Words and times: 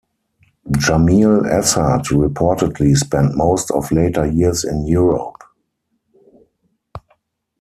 Jamil 0.77 1.45
Assad 1.45 2.07
reportedly 2.09 2.95
spent 2.97 3.37
most 3.37 3.69
of 3.69 3.91
later 3.91 4.25
years 4.25 4.63
in 4.63 4.87
Europe. 4.87 5.43